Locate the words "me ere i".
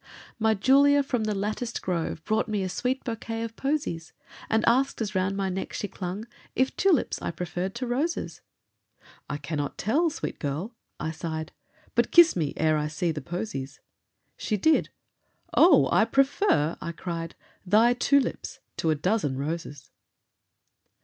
12.35-12.87